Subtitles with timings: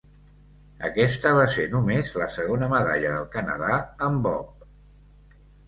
[0.87, 4.69] Aquesta va ser només la segona medalla del Canadà en bob.